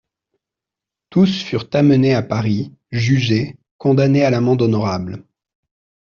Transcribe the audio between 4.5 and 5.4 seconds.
honorable.